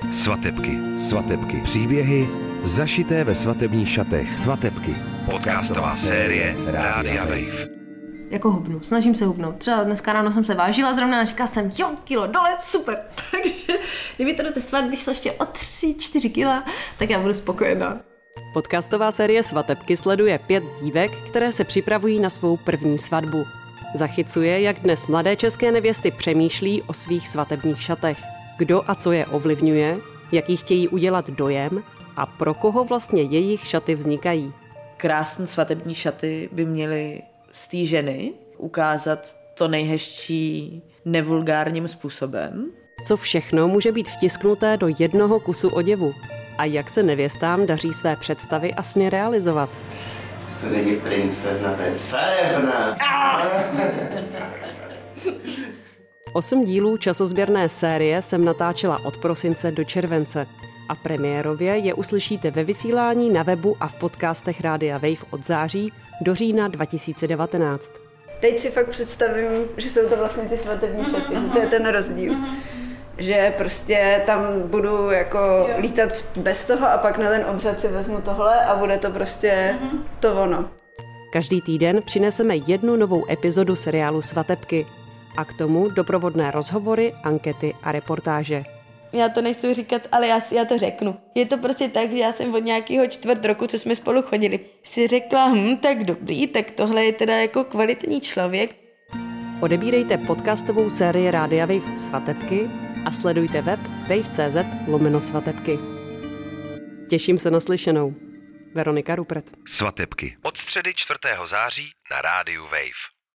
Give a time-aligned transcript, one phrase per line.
[0.00, 0.78] Svatebky.
[0.98, 1.60] Svatebky.
[1.64, 2.28] Příběhy
[2.62, 4.34] zašité ve svatebních šatech.
[4.34, 4.96] Svatebky.
[5.30, 7.68] Podcastová série Rádia Wave.
[8.30, 9.56] Jako hubnu, snažím se hubnout.
[9.56, 12.98] Třeba dneska ráno jsem se vážila zrovna a říkala jsem, jo, kilo dole, super.
[13.30, 13.78] Takže
[14.16, 16.64] kdyby to do té svatby šlo ještě o 3-4 kila,
[16.98, 18.00] tak já budu spokojená.
[18.54, 23.44] Podcastová série Svatebky sleduje pět dívek, které se připravují na svou první svatbu.
[23.94, 28.18] Zachycuje, jak dnes mladé české nevěsty přemýšlí o svých svatebních šatech.
[28.62, 29.98] Kdo a co je ovlivňuje,
[30.32, 31.82] jaký chtějí udělat dojem
[32.16, 34.52] a pro koho vlastně jejich šaty vznikají.
[34.96, 37.22] Krásné svatební šaty by měly
[37.52, 42.70] z té ženy ukázat to nejhezčí nevulgárním způsobem.
[43.06, 46.12] Co všechno může být vtisknuté do jednoho kusu oděvu
[46.58, 49.70] a jak se nevěstám daří své představy a sny realizovat.
[50.60, 52.96] To není princezna, to je carevna.
[56.32, 60.46] Osm dílů časozběrné série jsem natáčela od prosince do července
[60.88, 65.92] a premiérově je uslyšíte ve vysílání na webu a v podcastech Rádia Wave od září
[66.20, 67.92] do října 2019.
[68.40, 71.88] Teď si fakt představím, že jsou to vlastně ty svatební šaty, že to je ten
[71.88, 72.34] rozdíl.
[73.18, 75.38] Že prostě tam budu jako
[75.78, 79.10] lítat v- bez toho a pak na ten obřad si vezmu tohle a bude to
[79.10, 79.74] prostě
[80.20, 80.64] to ono.
[81.32, 84.86] Každý týden přineseme jednu novou epizodu seriálu Svatebky
[85.36, 88.62] a k tomu doprovodné rozhovory, ankety a reportáže.
[89.12, 91.16] já to nechci říkat, ale já, já to řeknu.
[91.34, 94.60] Je to prostě tak, že já jsem od nějakého čtvrt roku, co jsme spolu chodili,
[94.82, 98.76] si řekla, hm, tak dobrý, tak tohle je teda jako kvalitní člověk.
[99.60, 102.70] Odebírejte podcastovou sérii Rádia Wave Svatebky
[103.04, 105.78] a sledujte web wave.cz lomeno svatebky.
[107.08, 108.14] Těším se na slyšenou.
[108.74, 109.50] Veronika Rupret.
[109.66, 110.36] Svatebky.
[110.42, 111.18] Od středy 4.
[111.44, 113.21] září na rádiu Wave.